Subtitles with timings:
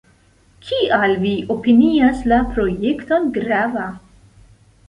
[0.69, 3.89] Kial vi opinias la projekton grava?